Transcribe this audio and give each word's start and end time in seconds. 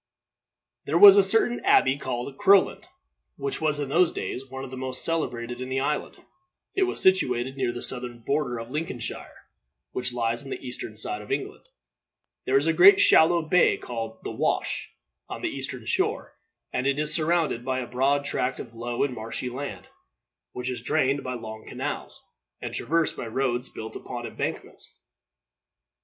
There 0.85 0.97
was 0.97 1.15
a 1.15 1.21
certain 1.21 1.63
abbey, 1.63 1.95
called 1.95 2.35
Crowland, 2.35 2.87
which 3.35 3.61
was 3.61 3.79
in 3.79 3.89
those 3.89 4.11
days 4.11 4.49
one 4.49 4.63
of 4.63 4.71
the 4.71 4.75
most 4.77 5.05
celebrated 5.05 5.61
in 5.61 5.69
the 5.69 5.79
island. 5.79 6.17
It 6.73 6.87
was 6.89 6.99
situated 6.99 7.55
near 7.55 7.71
the 7.71 7.83
southern 7.83 8.17
border 8.17 8.57
of 8.57 8.71
Lincolnshire, 8.71 9.31
which 9.91 10.11
lies 10.11 10.43
on 10.43 10.49
the 10.49 10.59
eastern 10.65 10.97
side 10.97 11.21
of 11.21 11.31
England. 11.31 11.65
There 12.45 12.57
is 12.57 12.65
a 12.65 12.73
great 12.73 12.99
shallow 12.99 13.43
bay, 13.43 13.77
called 13.77 14.23
The 14.23 14.31
Wash, 14.31 14.89
on 15.29 15.43
this 15.43 15.51
eastern 15.53 15.85
shore, 15.85 16.33
and 16.73 16.87
it 16.87 16.97
is 16.97 17.13
surrounded 17.13 17.63
by 17.63 17.77
a 17.77 17.85
broad 17.85 18.25
tract 18.25 18.59
of 18.59 18.73
low 18.73 19.03
and 19.03 19.13
marshy 19.13 19.51
land, 19.51 19.87
which 20.51 20.71
is 20.71 20.81
drained 20.81 21.23
by 21.23 21.35
long 21.35 21.63
canals, 21.67 22.23
and 22.59 22.73
traversed 22.73 23.15
by 23.15 23.27
roads 23.27 23.69
built 23.69 23.95
upon 23.95 24.25
embankments. 24.25 24.99